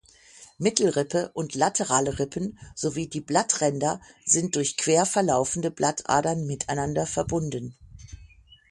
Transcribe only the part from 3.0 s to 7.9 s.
die Blattränder sind durch quer verlaufende Blattadern miteinander verbunden.